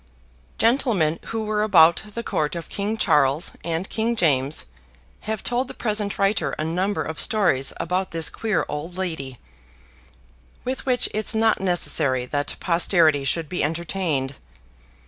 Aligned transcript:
Gentlemen 0.57 1.19
who 1.25 1.43
were 1.43 1.61
about 1.61 1.97
the 2.15 2.23
Court 2.23 2.55
of 2.55 2.69
King 2.69 2.97
Charles, 2.97 3.51
and 3.63 3.87
King 3.87 4.15
James, 4.15 4.65
have 5.29 5.43
told 5.43 5.67
the 5.67 5.75
present 5.75 6.17
writer 6.17 6.53
a 6.53 6.63
number 6.63 7.03
of 7.03 7.19
stories 7.19 7.71
about 7.79 8.09
this 8.09 8.27
queer 8.27 8.65
old 8.67 8.97
lady, 8.97 9.37
with 10.65 10.87
which 10.87 11.07
it's 11.13 11.35
not 11.35 11.61
necessary 11.61 12.25
that 12.25 12.55
posterity 12.59 13.23
should 13.23 13.47
be 13.47 13.63
entertained. 13.63 14.33